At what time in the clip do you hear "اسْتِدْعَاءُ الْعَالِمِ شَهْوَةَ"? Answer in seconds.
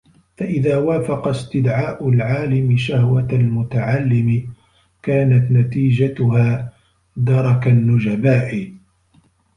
1.27-3.27